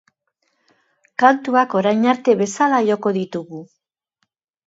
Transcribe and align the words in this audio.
Kantuak 1.23 1.75
orain 1.81 2.01
arte 2.13 2.35
bezala 2.41 2.81
joko 2.87 3.13
ditugu. 3.19 3.63